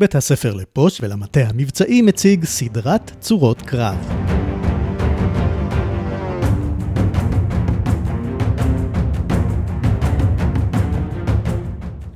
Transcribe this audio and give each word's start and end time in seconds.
בית 0.00 0.14
הספר 0.14 0.54
לפוש 0.54 1.00
ולמטה 1.00 1.40
המבצעי 1.40 2.02
מציג 2.02 2.44
סדרת 2.44 3.10
צורות 3.20 3.62
קרב. 3.62 3.96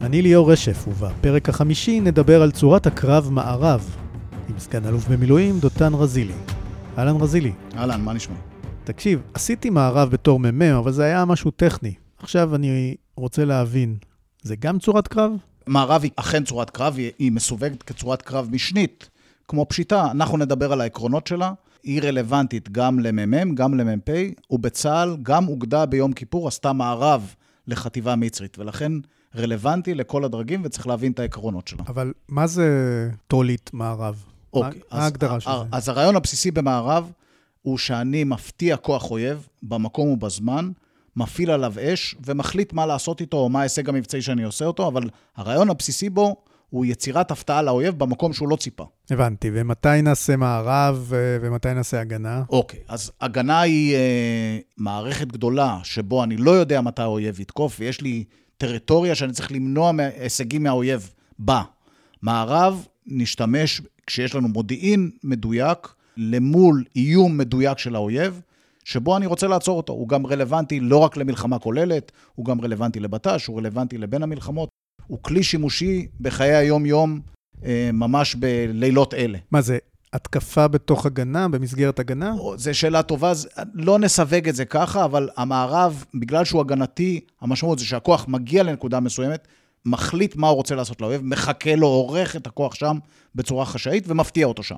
אני 0.00 0.22
ליאור 0.22 0.52
רשף, 0.52 0.88
ובפרק 0.88 1.48
החמישי 1.48 2.00
נדבר 2.00 2.42
על 2.42 2.50
צורת 2.50 2.86
הקרב 2.86 3.28
מערב, 3.30 3.96
עם 4.48 4.58
סגן 4.58 4.86
אלוף 4.86 5.08
במילואים 5.08 5.58
דותן 5.58 5.94
רזילי. 5.94 6.34
אהלן 6.98 7.16
רזילי. 7.16 7.52
אהלן, 7.76 8.00
מה 8.00 8.12
נשמע? 8.12 8.36
תקשיב, 8.84 9.20
עשיתי 9.34 9.70
מערב 9.70 10.10
בתור 10.10 10.40
מ"מ, 10.40 10.62
אבל 10.62 10.92
זה 10.92 11.04
היה 11.04 11.24
משהו 11.24 11.50
טכני. 11.50 11.94
עכשיו 12.18 12.54
אני 12.54 12.94
רוצה 13.16 13.44
להבין, 13.44 13.96
זה 14.42 14.56
גם 14.56 14.78
צורת 14.78 15.08
קרב? 15.08 15.32
מערב 15.66 16.02
היא 16.02 16.10
אכן 16.16 16.44
צורת 16.44 16.70
קרב, 16.70 16.94
היא, 16.96 17.10
היא 17.18 17.32
מסווגת 17.32 17.82
כצורת 17.82 18.22
קרב 18.22 18.48
משנית, 18.52 19.08
כמו 19.48 19.66
פשיטה. 19.68 20.10
אנחנו 20.10 20.36
נדבר 20.38 20.72
על 20.72 20.80
העקרונות 20.80 21.26
שלה. 21.26 21.52
היא 21.82 22.02
רלוונטית 22.02 22.68
גם 22.72 23.00
למ"מ, 23.00 23.54
גם 23.54 23.74
למ"פ, 23.74 24.10
ובצה"ל 24.50 25.16
גם 25.22 25.48
אוגדה 25.48 25.86
ביום 25.86 26.12
כיפור 26.12 26.48
עשתה 26.48 26.72
מערב 26.72 27.34
לחטיבה 27.66 28.16
מצרית, 28.16 28.58
ולכן 28.58 28.92
רלוונטי 29.36 29.94
לכל 29.94 30.24
הדרגים, 30.24 30.62
וצריך 30.64 30.86
להבין 30.86 31.12
את 31.12 31.18
העקרונות 31.18 31.68
שלה. 31.68 31.82
אבל 31.88 32.12
מה 32.28 32.46
זה 32.46 32.68
טולית 33.28 33.70
מערב? 33.72 34.24
אוקיי, 34.52 34.80
מה 34.92 34.98
ההגדרה 34.98 35.40
של 35.40 35.50
זה? 35.50 35.56
אז 35.72 35.88
הרעיון 35.88 36.16
הבסיסי 36.16 36.50
במערב 36.50 37.12
הוא 37.62 37.78
שאני 37.78 38.24
מפתיע 38.24 38.76
כוח 38.76 39.10
אויב 39.10 39.48
במקום 39.62 40.08
ובזמן, 40.08 40.70
מפעיל 41.16 41.50
עליו 41.50 41.74
אש 41.80 42.16
ומחליט 42.26 42.72
מה 42.72 42.86
לעשות 42.86 43.20
איתו 43.20 43.36
או 43.36 43.48
מה 43.48 43.60
ההישג 43.60 43.88
המבצעי 43.88 44.22
שאני 44.22 44.42
עושה 44.42 44.64
אותו, 44.64 44.88
אבל 44.88 45.02
הרעיון 45.36 45.70
הבסיסי 45.70 46.10
בו 46.10 46.36
הוא 46.70 46.84
יצירת 46.84 47.30
הפתעה 47.30 47.62
לאויב 47.62 47.98
במקום 47.98 48.32
שהוא 48.32 48.48
לא 48.48 48.56
ציפה. 48.56 48.86
הבנתי, 49.10 49.50
ומתי 49.52 50.02
נעשה 50.02 50.36
מערב 50.36 51.04
ו- 51.08 51.36
ומתי 51.40 51.74
נעשה 51.74 52.00
הגנה? 52.00 52.42
אוקיי, 52.50 52.80
אז 52.88 53.12
הגנה 53.20 53.60
היא 53.60 53.94
אה, 53.94 54.58
מערכת 54.76 55.26
גדולה 55.28 55.78
שבו 55.82 56.24
אני 56.24 56.36
לא 56.36 56.50
יודע 56.50 56.80
מתי 56.80 57.02
האויב 57.02 57.40
יתקוף, 57.40 57.76
ויש 57.80 58.00
לי 58.00 58.24
טריטוריה 58.56 59.14
שאני 59.14 59.32
צריך 59.32 59.52
למנוע 59.52 59.92
הישגים 60.20 60.62
מהאויב 60.62 61.10
בה. 61.38 61.62
מערב 62.22 62.86
נשתמש 63.06 63.82
כשיש 64.06 64.34
לנו 64.34 64.48
מודיעין 64.48 65.10
מדויק 65.24 65.88
למול 66.16 66.84
איום 66.96 67.38
מדויק 67.38 67.78
של 67.78 67.94
האויב, 67.94 68.40
שבו 68.84 69.16
אני 69.16 69.26
רוצה 69.26 69.46
לעצור 69.46 69.76
אותו. 69.76 69.92
הוא 69.92 70.08
גם 70.08 70.26
רלוונטי 70.26 70.80
לא 70.80 70.96
רק 70.96 71.16
למלחמה 71.16 71.58
כוללת, 71.58 72.12
הוא 72.34 72.46
גם 72.46 72.60
רלוונטי 72.60 73.00
לבט"ש, 73.00 73.46
הוא 73.46 73.58
רלוונטי 73.58 73.98
לבין 73.98 74.22
המלחמות. 74.22 74.68
הוא 75.06 75.18
כלי 75.22 75.42
שימושי 75.42 76.06
בחיי 76.20 76.54
היום-יום, 76.54 77.20
אה, 77.64 77.90
ממש 77.92 78.34
בלילות 78.34 79.14
אלה. 79.14 79.38
מה 79.50 79.60
זה, 79.60 79.78
התקפה 80.12 80.68
בתוך 80.68 81.06
הגנה, 81.06 81.48
במסגרת 81.48 81.98
הגנה? 81.98 82.32
זו 82.56 82.74
שאלה 82.74 83.02
טובה, 83.02 83.32
לא 83.74 83.98
נסווג 83.98 84.48
את 84.48 84.54
זה 84.54 84.64
ככה, 84.64 85.04
אבל 85.04 85.28
המערב, 85.36 86.04
בגלל 86.14 86.44
שהוא 86.44 86.60
הגנתי, 86.60 87.20
המשמעות 87.40 87.78
זה 87.78 87.84
שהכוח 87.84 88.28
מגיע 88.28 88.62
לנקודה 88.62 89.00
מסוימת, 89.00 89.48
מחליט 89.86 90.36
מה 90.36 90.48
הוא 90.48 90.56
רוצה 90.56 90.74
לעשות 90.74 91.00
לאויב, 91.00 91.20
מחכה 91.24 91.76
לו, 91.76 91.86
עורך 91.86 92.36
את 92.36 92.46
הכוח 92.46 92.74
שם 92.74 92.98
בצורה 93.34 93.64
חשאית 93.64 94.04
ומפתיע 94.08 94.46
אותו 94.46 94.62
שם. 94.62 94.76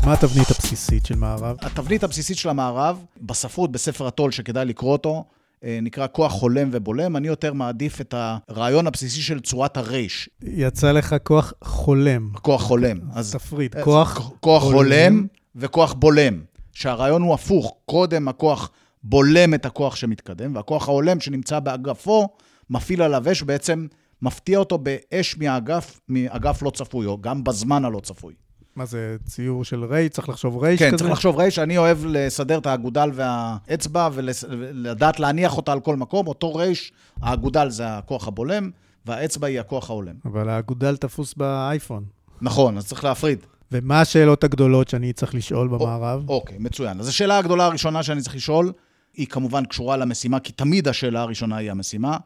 אז 0.00 0.06
מה 0.06 0.12
התבנית 0.12 0.50
הבסיסית 0.50 1.06
של 1.06 1.14
מערב? 1.14 1.56
התבנית 1.60 2.04
הבסיסית 2.04 2.36
של 2.36 2.48
המערב, 2.48 3.04
בספרות, 3.22 3.72
בספר 3.72 4.06
הטול, 4.06 4.30
שכדאי 4.30 4.64
לקרוא 4.64 4.92
אותו, 4.92 5.24
אה, 5.64 5.78
נקרא 5.82 6.06
כוח 6.12 6.32
חולם 6.32 6.68
ובולם. 6.72 7.16
אני 7.16 7.28
יותר 7.28 7.52
מעדיף 7.52 8.00
את 8.00 8.14
הרעיון 8.16 8.86
הבסיסי 8.86 9.22
של 9.22 9.40
צורת 9.40 9.76
הרייש. 9.76 10.28
יצא 10.42 10.92
לך 10.92 11.16
כוח 11.22 11.52
חולם. 11.64 12.30
כוח 12.42 12.62
חולם. 12.62 12.98
אז 13.14 13.32
תפריד, 13.32 13.76
אה, 13.76 13.84
כוח... 13.84 14.30
כוח 14.40 14.62
חולם 14.62 15.26
וכוח 15.56 15.92
בולם. 15.92 16.40
שהרעיון 16.72 17.22
הוא 17.22 17.34
הפוך, 17.34 17.74
קודם 17.86 18.28
הכוח 18.28 18.70
בולם 19.02 19.54
את 19.54 19.66
הכוח 19.66 19.96
שמתקדם, 19.96 20.56
והכוח 20.56 20.88
ההולם 20.88 21.20
שנמצא 21.20 21.60
באגפו, 21.60 22.28
מפעיל 22.70 23.02
עליו 23.02 23.32
אש, 23.32 23.42
בעצם 23.42 23.86
מפתיע 24.22 24.58
אותו 24.58 24.78
באש 24.78 25.36
מהאגף, 25.38 26.00
מאגף 26.08 26.62
לא 26.62 26.70
צפוי, 26.70 27.06
או 27.06 27.20
גם 27.20 27.44
בזמן 27.44 27.84
הלא 27.84 28.00
צפוי. 28.00 28.34
מה 28.76 28.84
זה, 28.84 29.16
ציור 29.24 29.64
של 29.64 29.84
ריי? 29.84 30.08
צריך 30.08 30.28
לחשוב 30.28 30.58
ריי 30.58 30.78
כן, 30.78 30.84
כזה? 30.86 30.90
כן, 30.90 30.96
צריך 30.96 31.10
לחשוב 31.10 31.36
ריי, 31.36 31.50
שאני 31.50 31.78
אוהב 31.78 31.98
לסדר 32.04 32.58
את 32.58 32.66
האגודל 32.66 33.10
והאצבע 33.14 34.08
ולדעת 34.12 35.20
להניח 35.20 35.56
אותה 35.56 35.72
על 35.72 35.80
כל 35.80 35.96
מקום. 35.96 36.26
אותו 36.26 36.54
ריי, 36.54 36.74
האגודל 37.22 37.70
זה 37.70 37.98
הכוח 37.98 38.28
הבולם, 38.28 38.70
והאצבע 39.06 39.46
היא 39.46 39.60
הכוח 39.60 39.90
ההולם. 39.90 40.14
אבל 40.24 40.48
האגודל 40.48 40.96
תפוס 40.96 41.34
באייפון. 41.34 42.04
נכון, 42.40 42.78
אז 42.78 42.86
צריך 42.86 43.04
להפריד. 43.04 43.38
ומה 43.72 44.00
השאלות 44.00 44.44
הגדולות 44.44 44.88
שאני 44.88 45.12
צריך 45.12 45.34
לשאול 45.34 45.68
במערב? 45.68 46.28
אוקיי, 46.28 46.56
מצוין. 46.58 47.00
אז 47.00 47.08
השאלה 47.08 47.38
הגדולה 47.38 47.64
הראשונה 47.64 48.02
שאני 48.02 48.20
צריך 48.20 48.36
לשאול, 48.36 48.72
היא 49.14 49.26
כמובן 49.26 49.64
קשורה 49.64 49.96
למשימה, 49.96 50.40
כי 50.40 50.52
תמיד 50.52 50.88
השאלה 50.88 51.20
הראשונה 51.20 51.56
היא 51.56 51.70
המשימה. 51.70 52.16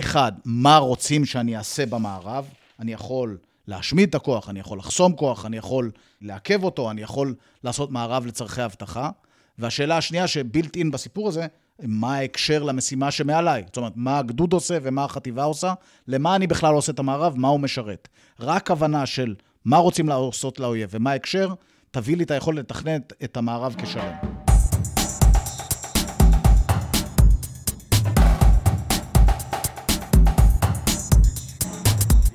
אחד, 0.00 0.32
מה 0.44 0.76
רוצים 0.76 1.24
שאני 1.24 1.56
אעשה 1.56 1.86
במערב? 1.86 2.44
אני 2.80 2.92
יכול 2.92 3.36
להשמיד 3.66 4.08
את 4.08 4.14
הכוח, 4.14 4.48
אני 4.48 4.60
יכול 4.60 4.78
לחסום 4.78 5.12
כוח, 5.16 5.46
אני 5.46 5.56
יכול 5.56 5.90
לעכב 6.20 6.64
אותו, 6.64 6.90
אני 6.90 7.02
יכול 7.02 7.34
לעשות 7.64 7.90
מערב 7.90 8.26
לצורכי 8.26 8.64
אבטחה. 8.64 9.10
והשאלה 9.58 9.96
השנייה 9.96 10.26
שבילט 10.26 10.76
אין 10.76 10.90
בסיפור 10.90 11.28
הזה, 11.28 11.46
מה 11.82 12.14
ההקשר 12.16 12.62
למשימה 12.62 13.10
שמעליי? 13.10 13.62
זאת 13.66 13.76
אומרת, 13.76 13.92
מה 13.96 14.18
הגדוד 14.18 14.52
עושה 14.52 14.78
ומה 14.82 15.04
החטיבה 15.04 15.44
עושה? 15.44 15.74
למה 16.08 16.36
אני 16.36 16.46
בכלל 16.46 16.74
עושה 16.74 16.92
את 16.92 16.98
המערב? 16.98 17.34
מה 17.36 17.48
הוא 17.48 17.60
משרת? 17.60 18.08
רק 18.40 18.70
הבנה 18.70 19.06
של 19.06 19.34
מה 19.64 19.76
רוצים 19.76 20.08
לעשות 20.08 20.60
לאויב 20.60 20.90
ומה 20.92 21.10
ההקשר, 21.10 21.54
תביא 21.90 22.16
לי 22.16 22.24
את 22.24 22.30
היכולת 22.30 22.58
לתכנן 22.58 22.98
את 23.24 23.36
המערב 23.36 23.74
כשלם. 23.78 24.14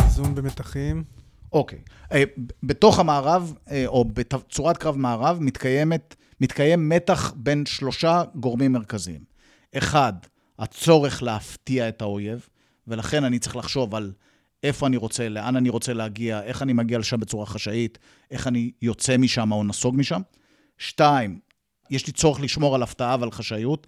איזון 0.05 0.35
במתחים. 0.35 1.16
אוקיי. 1.53 1.79
אה, 2.11 2.23
בתוך 2.63 2.99
המערב, 2.99 3.53
אה, 3.71 3.83
או 3.87 4.05
בצורת 4.05 4.77
קרב 4.77 4.97
מערב, 4.97 5.37
מתקיימת, 5.41 6.15
מתקיים 6.41 6.89
מתח 6.89 7.33
בין 7.35 7.65
שלושה 7.65 8.23
גורמים 8.35 8.71
מרכזיים. 8.71 9.21
אחד, 9.77 10.13
הצורך 10.59 11.23
להפתיע 11.23 11.89
את 11.89 12.01
האויב, 12.01 12.47
ולכן 12.87 13.23
אני 13.23 13.39
צריך 13.39 13.55
לחשוב 13.55 13.95
על 13.95 14.11
איפה 14.63 14.87
אני 14.87 14.97
רוצה, 14.97 15.29
לאן 15.29 15.55
אני 15.55 15.69
רוצה 15.69 15.93
להגיע, 15.93 16.43
איך 16.43 16.61
אני 16.61 16.73
מגיע 16.73 16.99
לשם 16.99 17.19
בצורה 17.19 17.45
חשאית, 17.45 17.97
איך 18.31 18.47
אני 18.47 18.71
יוצא 18.81 19.17
משם 19.17 19.51
או 19.51 19.63
נסוג 19.63 19.95
משם. 19.97 20.21
שתיים, 20.77 21.39
יש 21.89 22.07
לי 22.07 22.13
צורך 22.13 22.39
לשמור 22.39 22.75
על 22.75 22.83
הפתעה 22.83 23.17
ועל 23.19 23.31
חשאיות. 23.31 23.87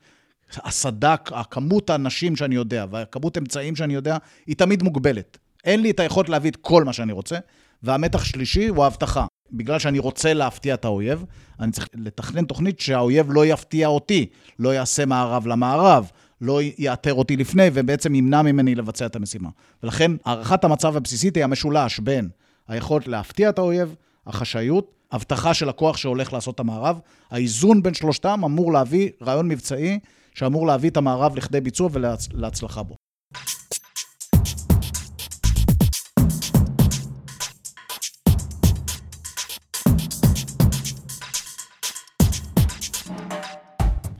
הסדק, 0.53 1.29
הכמות 1.33 1.89
האנשים 1.89 2.35
שאני 2.35 2.55
יודע 2.55 2.85
והכמות 2.91 3.37
אמצעים 3.37 3.75
שאני 3.75 3.93
יודע, 3.93 4.17
היא 4.47 4.55
תמיד 4.55 4.83
מוגבלת. 4.83 5.37
אין 5.63 5.81
לי 5.81 5.91
את 5.91 5.99
היכולת 5.99 6.29
להביא 6.29 6.51
את 6.51 6.55
כל 6.55 6.83
מה 6.83 6.93
שאני 6.93 7.11
רוצה, 7.11 7.37
והמתח 7.83 8.23
שלישי 8.23 8.67
הוא 8.67 8.83
ההבטחה. 8.83 9.25
בגלל 9.51 9.79
שאני 9.79 9.99
רוצה 9.99 10.33
להפתיע 10.33 10.73
את 10.73 10.85
האויב, 10.85 11.25
אני 11.59 11.71
צריך 11.71 11.87
לתכנן 11.93 12.45
תוכנית 12.45 12.79
שהאויב 12.79 13.31
לא 13.31 13.45
יפתיע 13.45 13.87
אותי, 13.87 14.25
לא 14.59 14.73
יעשה 14.73 15.05
מערב 15.05 15.47
למערב, 15.47 16.11
לא 16.41 16.59
יאתר 16.77 17.13
אותי 17.13 17.37
לפני, 17.37 17.69
ובעצם 17.73 18.15
ימנע 18.15 18.41
ממני 18.41 18.75
לבצע 18.75 19.05
את 19.05 19.15
המשימה. 19.15 19.49
ולכן, 19.83 20.11
הערכת 20.25 20.63
המצב 20.63 20.97
הבסיסית 20.97 21.35
היא 21.35 21.43
המשולש 21.43 21.99
בין 21.99 22.29
היכולת 22.67 23.07
להפתיע 23.07 23.49
את 23.49 23.59
האויב, 23.59 23.95
החשאיות, 24.27 24.91
הבטחה 25.11 25.53
של 25.53 25.69
הכוח 25.69 25.97
שהולך 25.97 26.33
לעשות 26.33 26.55
את 26.55 26.59
המערב. 26.59 26.99
האיזון 27.31 27.83
בין 27.83 27.93
שלושתם 27.93 28.41
אמור 28.45 28.73
להביא 28.73 29.09
רעיון 29.21 29.47
מבצעי 29.47 29.99
שאמור 30.35 30.67
להביא 30.67 30.89
את 30.89 30.97
המערב 30.97 31.35
לכדי 31.35 31.61
ביצוע 31.61 31.89
ולהצלחה 31.91 32.83
בו. 32.83 32.95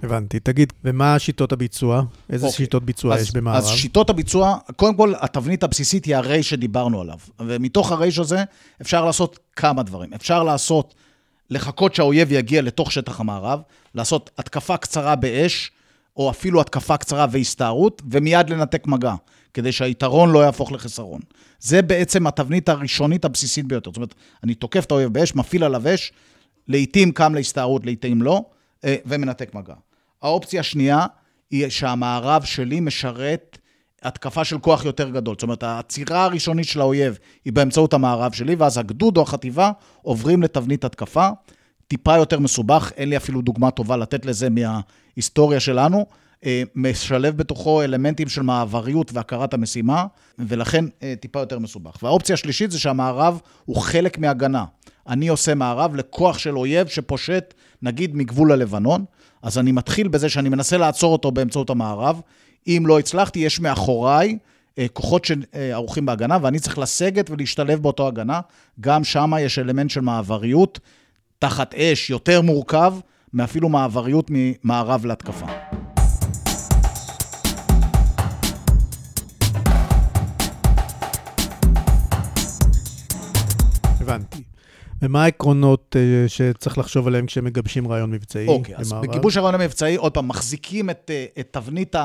הבנתי. 0.04 0.40
תגיד, 0.40 0.74
ומה 0.84 1.20
שיטות 1.20 1.52
הביצוע? 1.52 2.04
איזה 2.30 2.46
okay. 2.46 2.50
אוקיי. 2.50 2.66
שיטות 2.66 2.84
ביצוע 2.84 3.16
אז, 3.16 3.22
יש 3.22 3.32
במערב? 3.32 3.58
אז 3.58 3.68
שיטות 3.68 4.10
הביצוע, 4.10 4.58
קודם 4.76 4.96
כל, 4.96 5.14
התבנית 5.20 5.64
הבסיסית 5.64 6.06
היא 6.06 6.16
הרייש 6.16 6.50
שדיברנו 6.50 7.02
עליו. 7.02 7.18
ומתוך 7.40 7.92
הרייש 7.92 8.20
הזה 8.20 8.44
אפשר 8.82 9.06
לעשות 9.06 9.40
כמה 9.56 9.84
דברים. 9.84 10.14
אפשר 10.14 10.44
לעשות, 10.44 10.96
לחכות 11.50 11.96
שהאויב 11.96 12.32
יגיע 12.32 12.62
לתוך 12.62 12.92
שטח 12.92 13.20
המערב, 13.20 13.62
לעשות 13.96 14.30
התקפה 14.38 14.78
קצרה 14.78 15.16
באש, 15.16 15.72
או 16.18 16.30
אפילו 16.30 16.62
התקפה 16.62 16.98
קצרה 16.98 17.26
והסתערות, 17.32 18.02
ומיד 18.12 18.50
לנתק 18.50 18.88
מגע, 18.88 19.16
כדי 19.54 19.72
שהיתרון 19.72 20.32
לא 20.32 20.40
יהפוך 20.40 20.72
לחסרון. 20.72 21.22
זה 21.60 21.82
בעצם 21.82 22.28
התבנית 22.28 22.70
הראשונית 22.70 23.26
הבסיסית 23.26 23.66
ביותר. 23.66 23.90
זאת 23.90 23.98
אומרת, 23.98 24.14
אני 24.44 24.56
תוקף 24.56 24.86
את 24.86 24.92
האויב 24.92 25.14
באש, 25.14 25.36
מפעיל 25.36 25.64
עליו 25.64 25.84
אש, 25.94 26.12
לעתים 26.68 27.12
קם 27.12 27.36
להסתערות, 27.36 27.86
לעתים 27.86 28.22
לא, 28.22 28.42
אה, 28.86 28.96
ומנתק 29.06 29.56
מגע. 29.56 29.74
האופציה 30.22 30.60
השנייה 30.60 31.06
היא 31.52 31.70
שהמערב 31.70 32.44
שלי 32.44 32.80
משרת 32.80 33.58
התקפה 34.04 34.44
של 34.44 34.60
כוח 34.60 34.86
יותר 34.86 35.10
גדול. 35.10 35.36
זאת 35.36 35.44
אומרת, 35.44 35.64
העצירה 35.64 36.24
הראשונית 36.24 36.66
של 36.66 36.82
האויב 36.82 37.18
היא 37.46 37.54
באמצעות 37.54 37.94
המערב 37.94 38.32
שלי, 38.32 38.56
ואז 38.56 38.78
הגדוד 38.78 39.18
או 39.18 39.22
החטיבה 39.22 39.72
עוברים 40.02 40.44
לתבנית 40.44 40.84
התקפה. 40.84 41.30
טיפה 41.88 42.18
יותר 42.18 42.40
מסובך, 42.40 42.92
אין 42.98 43.10
לי 43.10 43.18
אפילו 43.18 43.42
דוגמה 43.42 43.72
טובה 43.72 43.98
לתת 43.98 44.26
לזה 44.26 44.48
מההיסטוריה 44.50 45.60
שלנו. 45.60 46.06
אה, 46.46 46.64
משלב 46.76 47.38
בתוכו 47.38 47.82
אלמנטים 47.82 48.30
של 48.30 48.42
מעבריות 48.42 49.12
והכרת 49.14 49.54
המשימה, 49.54 50.06
ולכן 50.40 50.86
אה, 51.04 51.14
טיפה 51.20 51.40
יותר 51.40 51.60
מסובך. 51.60 52.04
והאופציה 52.04 52.34
השלישית 52.34 52.72
זה 52.72 52.80
שהמערב 52.80 53.42
הוא 53.66 53.76
חלק 53.76 54.18
מהגנה. 54.18 54.66
אני 55.10 55.28
עושה 55.28 55.56
מערב 55.56 55.96
לכוח 55.96 56.38
של 56.38 56.58
אויב 56.58 56.88
שפושט, 56.88 57.54
נגיד, 57.82 58.16
מגבול 58.16 58.52
הלבנון, 58.52 59.06
אז 59.42 59.58
אני 59.58 59.72
מתחיל 59.72 60.08
בזה 60.08 60.30
שאני 60.30 60.50
מנסה 60.50 60.78
לעצור 60.78 61.14
אותו 61.14 61.32
באמצעות 61.32 61.70
המערב. 61.70 62.22
אם 62.68 62.84
לא 62.88 63.00
הצלחתי, 63.00 63.40
יש 63.40 63.60
מאחוריי 63.60 64.38
אה, 64.78 64.86
כוחות 64.94 65.26
שערוכים 65.26 66.06
בהגנה, 66.06 66.38
ואני 66.42 66.60
צריך 66.60 66.78
לסגת 66.78 67.30
ולהשתלב 67.30 67.82
באותו 67.82 68.08
הגנה. 68.08 68.40
גם 68.80 69.04
שם 69.04 69.32
יש 69.40 69.60
אלמנט 69.60 69.90
של 69.90 70.02
מעבריות, 70.02 70.80
תחת 71.40 71.76
אש, 71.76 72.10
יותר 72.10 72.42
מורכב 72.42 72.94
מאפילו 73.34 73.70
מעבריות 73.70 74.28
ממערב 74.30 75.06
להתקפה. 75.06 75.46
הבנתי. 84.02 84.49
ומה 85.02 85.24
העקרונות 85.24 85.96
uh, 85.96 86.30
שצריך 86.30 86.78
לחשוב 86.78 87.08
עליהם 87.08 87.26
כשמגבשים 87.26 87.88
רעיון 87.88 88.12
מבצעי? 88.12 88.48
אוקיי, 88.48 88.76
okay, 88.76 88.80
אז 88.80 88.94
בגיבוש 88.94 89.38
הרעיון 89.38 89.62
המבצעי, 89.62 89.96
עוד 89.96 90.14
פעם, 90.14 90.28
מחזיקים 90.28 90.90
את, 90.90 91.12
uh, 91.12 91.40
את 91.40 91.48
תבנית 91.52 91.96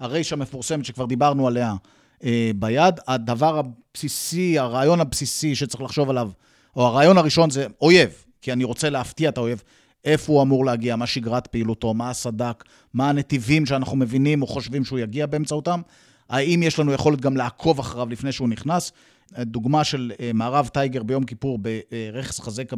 הרייש 0.00 0.32
המפורסמת 0.32 0.84
שכבר 0.84 1.06
דיברנו 1.06 1.46
עליה 1.46 1.74
uh, 2.20 2.24
ביד. 2.56 3.00
הדבר 3.08 3.58
הבסיסי, 3.58 4.58
הרעיון 4.58 5.00
הבסיסי 5.00 5.54
שצריך 5.54 5.82
לחשוב 5.82 6.10
עליו, 6.10 6.30
או 6.76 6.86
הרעיון 6.86 7.18
הראשון 7.18 7.50
זה 7.50 7.66
אויב, 7.80 8.10
כי 8.42 8.52
אני 8.52 8.64
רוצה 8.64 8.90
להפתיע 8.90 9.28
את 9.28 9.38
האויב. 9.38 9.62
איפה 10.04 10.32
הוא 10.32 10.42
אמור 10.42 10.64
להגיע, 10.64 10.96
מה 10.96 11.06
שגרת 11.06 11.46
פעילותו, 11.46 11.94
מה 11.94 12.10
הסדק, 12.10 12.64
מה 12.94 13.08
הנתיבים 13.08 13.66
שאנחנו 13.66 13.96
מבינים 13.96 14.42
או 14.42 14.46
חושבים 14.46 14.84
שהוא 14.84 14.98
יגיע 14.98 15.26
באמצעותם. 15.26 15.80
האם 16.28 16.62
יש 16.62 16.78
לנו 16.78 16.92
יכולת 16.92 17.20
גם 17.20 17.36
לעקוב 17.36 17.78
אחריו 17.78 18.08
לפני 18.10 18.32
שהוא 18.32 18.48
נכנס? 18.48 18.92
דוגמה 19.32 19.84
של 19.84 20.12
אה, 20.20 20.30
מערב 20.34 20.68
טייגר 20.68 21.02
ביום 21.02 21.24
כיפור 21.24 21.58
ברכס 21.58 22.40
חזקה 22.40 22.76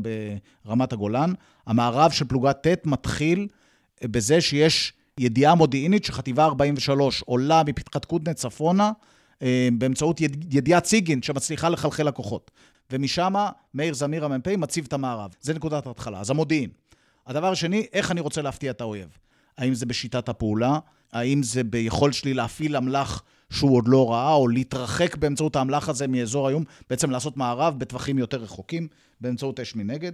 ברמת 0.65 0.93
הגולן. 0.93 1.33
המערב 1.67 2.11
של 2.11 2.25
פלוגת 2.25 2.67
ט' 2.67 2.87
מתחיל 2.87 3.49
אה, 4.03 4.09
בזה 4.09 4.41
שיש 4.41 4.93
ידיעה 5.19 5.55
מודיעינית 5.55 6.05
שחטיבה 6.05 6.45
43 6.45 7.23
עולה 7.23 7.63
מפתחת 7.67 8.05
קודנה 8.05 8.35
צפונה 8.35 8.93
אה, 9.43 9.69
באמצעות 9.73 10.21
ידיעת 10.51 10.85
סיגינט 10.85 11.25
שמצליחה 11.25 11.69
לחלחל 11.69 12.03
לקוחות. 12.03 12.51
ומשם 12.93 13.35
מאיר 13.75 13.95
זמיר 13.95 14.25
המ"פ 14.25 14.49
מציב 14.49 14.85
את 14.89 14.93
המערב. 14.93 15.35
זה 15.41 15.55
נקודת 15.55 15.87
ההתחלה, 15.87 16.21
אז 16.21 16.31
המודיעין. 16.31 16.71
הדבר 17.27 17.51
השני, 17.51 17.87
איך 17.93 18.11
אני 18.11 18.21
רוצה 18.21 18.43
להפתיע 18.43 18.71
את 18.71 18.81
האויב? 18.81 19.09
האם 19.59 19.75
זה 19.75 19.87
בשיטת 19.87 20.29
הפעולה? 20.29 20.79
האם 21.13 21.43
זה 21.43 21.65
ביכולת 21.65 22.15
שלי 22.15 22.35
להפעיל 22.35 22.77
אמל"ח 22.77 23.23
שהוא 23.51 23.77
עוד 23.77 23.89
לא 23.89 24.11
ראה, 24.11 24.35
או 24.35 24.49
להתרחק 24.49 25.17
באמצעות 25.17 25.57
האמל"ח 25.57 25.89
הזה 25.89 26.07
מאזור 26.07 26.47
האיום, 26.47 26.65
בעצם 26.91 27.11
לעשות 27.11 27.37
מערב 27.37 27.79
בטווחים 27.79 28.19
יותר 28.19 28.37
רחוקים, 28.37 28.89
באמצעות 29.21 29.61
אש 29.61 29.77
מנגד. 29.77 30.13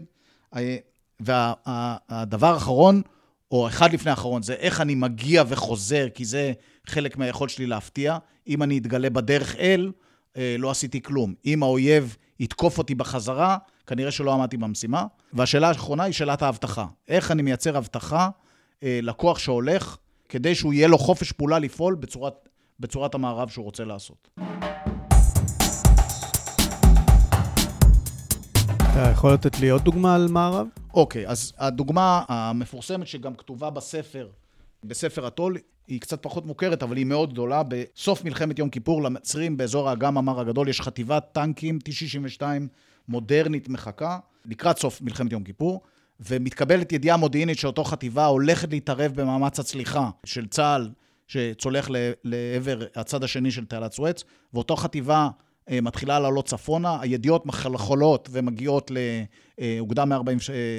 והדבר 1.21 2.55
האחרון, 2.55 3.03
או 3.51 3.69
אחד 3.69 3.93
לפני 3.93 4.11
האחרון, 4.11 4.43
זה 4.43 4.55
איך 4.55 4.81
אני 4.81 4.95
מגיע 4.95 5.45
וחוזר, 5.49 6.07
כי 6.15 6.25
זה 6.25 6.53
חלק 6.87 7.17
מהיכולת 7.17 7.51
שלי 7.51 7.67
להפתיע. 7.67 8.19
אם 8.49 8.63
אני 8.63 8.79
אתגלה 8.79 9.11
בדרך 9.11 9.57
אל, 9.57 9.93
אה, 10.37 10.57
לא 10.59 10.71
עשיתי 10.71 11.03
כלום. 11.03 11.35
אם 11.47 11.63
האויב 11.63 12.17
יתקוף 12.41 12.79
אותי 12.79 12.95
בחזרה, 12.95 13.57
כנראה 13.87 14.11
שלא 14.11 14.35
עמדתי 14.35 14.57
במשימה. 14.57 15.07
והשאלה 15.33 15.69
האחרונה 15.69 16.03
היא 16.03 16.13
שאלת 16.13 16.43
האבטחה. 16.43 16.87
איך 17.09 17.31
אני 17.31 17.43
מייצר 17.43 17.79
אבטחה 17.79 18.29
אה, 18.83 18.99
לכוח 19.03 19.39
שהולך, 19.39 19.97
כדי 20.29 20.55
שהוא 20.55 20.73
יהיה 20.73 20.89
לו 20.89 20.99
חופש 20.99 21.33
פעולה 21.33 21.59
לפעול 21.59 21.95
בצורת 21.95 22.49
בצורת 22.81 23.15
המערב 23.15 23.49
שהוא 23.49 23.65
רוצה 23.65 23.85
לעשות. 23.85 24.29
אתה 28.95 29.11
יכול 29.13 29.33
לתת 29.33 29.61
לי 29.61 29.69
עוד 29.69 29.83
דוגמה 29.83 30.15
על 30.15 30.29
מערב? 30.29 30.67
אוקיי, 30.95 31.29
אז 31.29 31.53
הדוגמה 31.59 32.23
המפורסמת 32.29 33.07
שגם 33.07 33.35
כתובה 33.35 33.71
בספר, 33.71 34.29
בספר 34.85 35.27
הטול, 35.27 35.57
היא 35.89 36.01
קצת 36.01 36.23
פחות 36.23 36.47
מוכרת, 36.47 36.83
אבל 36.83 36.97
היא 36.97 37.07
מאוד 37.07 37.33
גדולה. 37.33 37.63
בסוף 37.69 38.25
מלחמת 38.25 38.59
יום 38.59 38.71
כיפור, 38.71 39.03
למצרים 39.03 39.57
באזור 39.57 39.89
האגם 39.89 40.19
המר 40.19 40.41
הגדול, 40.41 40.69
יש 40.69 40.81
חטיבת 40.81 41.25
טנקים 41.33 41.79
T-62 41.89 42.43
מודרנית 43.09 43.69
מחכה, 43.69 44.19
לקראת 44.45 44.79
סוף 44.79 45.01
מלחמת 45.03 45.33
יום 45.33 45.45
כיפור, 45.45 45.83
ומתקבלת 46.21 46.93
ידיעה 46.93 47.17
מודיעינית 47.17 47.59
שאותו 47.59 47.85
חטיבה 47.85 48.27
הולכת 48.27 48.71
להתערב 48.71 49.13
במאמץ 49.15 49.59
הצליחה 49.59 50.11
של 50.25 50.47
צה"ל 50.47 50.91
שצולח 51.27 51.89
לעבר 52.25 52.79
הצד 52.97 53.25
השני 53.25 53.51
של 53.51 53.65
תעלת 53.65 53.93
סואץ, 53.93 54.25
ואותו 54.55 54.77
חטיבה 54.77 55.29
אה, 55.71 55.81
מתחילה 55.81 56.21
לעלות 56.21 56.47
צפונה, 56.47 57.01
הידיעות 57.01 57.47
מחלחלות 57.47 58.29
ומגיעות 58.33 58.91
לאוגדה, 59.59 60.05
140, 60.05 60.39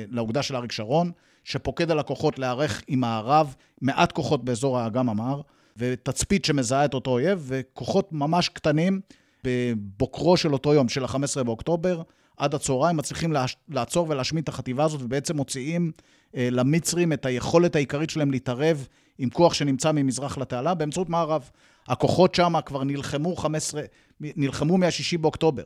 לאוגדה 0.10 0.44
של 0.44 0.56
אריק 0.56 0.72
שרון, 0.72 1.12
שפוקד 1.44 1.92
על 1.92 2.00
הכוחות 2.00 2.40
להיערך 2.40 2.82
עם 2.88 3.00
מערב, 3.00 3.56
מעט 3.82 4.12
כוחות 4.12 4.46
באזור 4.46 4.80
האגם 4.80 5.10
המר, 5.10 5.42
ותצפית 5.78 6.46
שמזהה 6.46 6.86
את 6.86 6.94
אותו 6.94 7.12
אויב, 7.12 7.46
וכוחות 7.48 8.14
ממש 8.14 8.50
קטנים 8.50 9.02
בבוקרו 9.44 10.38
של 10.38 10.54
אותו 10.54 10.74
יום, 10.74 10.90
של 10.90 11.04
ה-15 11.04 11.44
באוקטובר, 11.44 12.02
עד 12.38 12.54
הצהריים, 12.54 12.98
מצליחים 12.98 13.34
לעצור 13.70 14.10
ולהשמיד 14.10 14.44
את 14.44 14.50
החטיבה 14.50 14.84
הזאת, 14.84 15.02
ובעצם 15.02 15.36
מוציאים 15.36 15.92
אה, 16.36 16.48
למצרים 16.52 17.14
את 17.14 17.26
היכולת 17.26 17.76
העיקרית 17.76 18.10
שלהם 18.10 18.32
להתערב 18.32 18.88
עם 19.18 19.30
כוח 19.30 19.54
שנמצא 19.54 19.92
ממזרח 19.92 20.38
לתעלה 20.38 20.74
באמצעות 20.74 21.10
מערב. 21.10 21.50
הכוחות 21.88 22.36
שם 22.36 22.54
כבר 22.66 22.84
נלחמו 22.84 23.36
15, 23.36 23.82
נלחמו 24.20 24.78
מה-6 24.78 25.18
באוקטובר. 25.18 25.64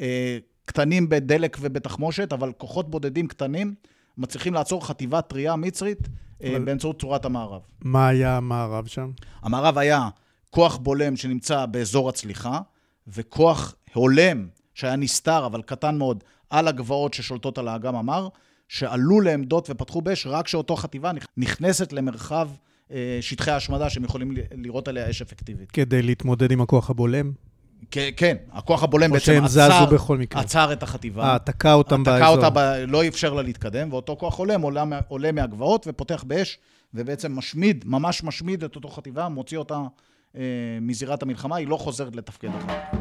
אה, 0.00 0.38
קטנים 0.64 1.08
בדלק 1.08 1.56
ובתחמושת, 1.60 2.32
אבל 2.32 2.52
כוחות 2.52 2.90
בודדים 2.90 3.28
קטנים 3.28 3.74
מצליחים 4.18 4.54
לעצור 4.54 4.86
חטיבה 4.86 5.22
טריה 5.22 5.56
מצרית 5.56 6.08
אה, 6.42 6.50
אבל... 6.50 6.64
באמצעות 6.64 7.00
צורת 7.00 7.24
המערב. 7.24 7.60
מה 7.80 8.08
היה 8.08 8.36
המערב 8.36 8.86
שם? 8.86 9.10
המערב 9.42 9.78
היה 9.78 10.08
כוח 10.50 10.76
בולם 10.76 11.16
שנמצא 11.16 11.66
באזור 11.66 12.08
הצליחה, 12.08 12.60
וכוח 13.06 13.74
הולם 13.92 14.46
שהיה 14.80 14.96
נסתר, 14.96 15.46
אבל 15.46 15.62
קטן 15.62 15.98
מאוד, 15.98 16.24
על 16.50 16.68
הגבעות 16.68 17.14
ששולטות 17.14 17.58
על 17.58 17.68
האגם 17.68 17.96
המר, 17.96 18.28
שעלו 18.68 19.20
לעמדות 19.20 19.70
ופתחו 19.70 20.00
באש 20.02 20.26
רק 20.26 20.44
כשאותו 20.44 20.76
חטיבה 20.76 21.10
נכנסת 21.36 21.92
למרחב 21.92 22.48
אה, 22.92 23.18
שטחי 23.20 23.50
ההשמדה 23.50 23.90
שהם 23.90 24.04
יכולים 24.04 24.34
לראות 24.54 24.88
עליה 24.88 25.10
אש 25.10 25.22
אפקטיבית. 25.22 25.70
כדי 25.70 26.02
להתמודד 26.02 26.52
עם 26.52 26.60
הכוח 26.60 26.90
הבולם? 26.90 27.32
כן, 27.90 28.36
הכוח 28.52 28.82
הבולם 28.82 29.12
בעצם 29.12 29.42
עצר, 29.44 29.88
עצר 30.30 30.72
את 30.72 30.82
החטיבה. 30.82 31.24
אה, 31.24 31.38
תקע 31.38 31.72
אותם 31.72 32.04
באזור. 32.04 32.18
תקע 32.18 32.28
אותה, 32.28 32.50
ב... 32.50 32.58
לא 32.88 33.06
אפשר 33.08 33.34
לה 33.34 33.42
להתקדם, 33.42 33.92
ואותו 33.92 34.16
כוח 34.16 34.38
הולם 34.38 34.60
עולה, 34.60 34.84
עולה 35.08 35.32
מהגבעות 35.32 35.86
ופותח 35.88 36.24
באש, 36.26 36.58
ובעצם 36.94 37.36
משמיד, 37.36 37.84
ממש 37.86 38.24
משמיד 38.24 38.64
את 38.64 38.76
אותו 38.76 38.88
חטיבה, 38.88 39.28
מוציא 39.28 39.58
אותה 39.58 39.78
אה, 40.36 40.42
מזירת 40.80 41.22
המלחמה, 41.22 41.56
היא 41.56 41.68
לא 41.68 41.76
חוזרת 41.76 42.16
לתפקד 42.16 42.48
אחר. 42.48 42.99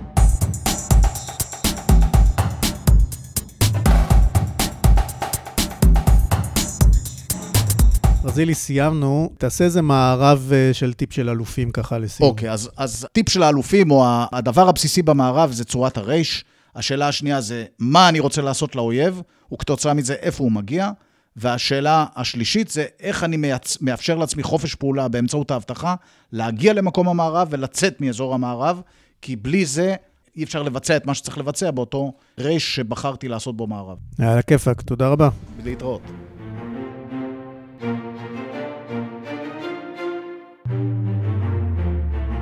רזילי, 8.39 8.55
סיימנו. 8.55 9.29
תעשה 9.37 9.63
איזה 9.63 9.81
מערב 9.81 10.51
אה, 10.53 10.73
של 10.73 10.93
טיפ 10.93 11.13
של 11.13 11.29
אלופים 11.29 11.71
ככה 11.71 11.97
לסיום. 11.97 12.29
אוקיי, 12.29 12.49
okay, 12.49 12.53
אז, 12.53 12.69
אז 12.77 13.07
טיפ 13.11 13.29
של 13.29 13.43
האלופים, 13.43 13.91
או 13.91 14.05
הדבר 14.31 14.69
הבסיסי 14.69 15.01
במערב 15.01 15.51
זה 15.51 15.65
צורת 15.65 15.97
הרייש. 15.97 16.45
השאלה 16.75 17.07
השנייה 17.07 17.41
זה 17.41 17.65
מה 17.79 18.09
אני 18.09 18.19
רוצה 18.19 18.41
לעשות 18.41 18.75
לאויב, 18.75 19.21
וכתוצאה 19.53 19.93
מזה 19.93 20.13
איפה 20.13 20.43
הוא 20.43 20.51
מגיע. 20.51 20.89
והשאלה 21.35 22.05
השלישית 22.15 22.69
זה 22.69 22.85
איך 22.99 23.23
אני 23.23 23.37
מייצ... 23.37 23.77
מאפשר 23.81 24.15
לעצמי 24.15 24.43
חופש 24.43 24.75
פעולה 24.75 25.07
באמצעות 25.07 25.51
האבטחה, 25.51 25.95
להגיע 26.31 26.73
למקום 26.73 27.09
המערב 27.09 27.47
ולצאת 27.51 28.01
מאזור 28.01 28.33
המערב, 28.33 28.81
כי 29.21 29.35
בלי 29.35 29.65
זה 29.65 29.95
אי 30.35 30.43
אפשר 30.43 30.63
לבצע 30.63 30.97
את 30.97 31.05
מה 31.05 31.13
שצריך 31.13 31.37
לבצע 31.37 31.71
באותו 31.71 32.13
רייש 32.39 32.75
שבחרתי 32.75 33.27
לעשות 33.27 33.57
בו 33.57 33.67
מערב. 33.67 33.97
יאללה, 34.19 34.41
כיפאק, 34.41 34.81
תודה 34.81 35.07
רבה. 35.07 35.29
להתראות. 35.63 36.01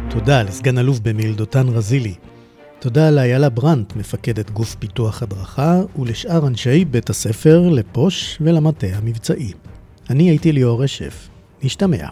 תודה 0.10 0.44
לסגן 0.44 0.78
אלוף 0.78 1.00
במיל' 1.00 1.34
דותן 1.34 1.68
רזילי. 1.70 2.14
תודה 2.80 3.10
לאיילה 3.12 3.50
ברנט, 3.50 3.96
מפקדת 3.96 4.52
גוף 4.52 4.76
פיתוח 4.76 5.24
הדרכה, 5.24 5.82
ולשאר 6.00 6.48
אנשי 6.48 6.86
בית 6.86 7.10
הספר, 7.10 7.70
לפוש 7.70 8.38
ולמטה 8.42 8.88
המבצעי. 8.94 9.52
אני 10.10 10.30
הייתי 10.30 10.52
ליאור 10.52 10.84
רשף. 10.84 11.30
נשתמע. 11.64 12.08